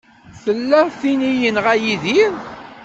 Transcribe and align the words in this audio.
Tella 0.43 0.81
tin 0.99 1.21
i 1.29 1.31
yenɣa 1.41 1.73
Yidir. 1.83 2.33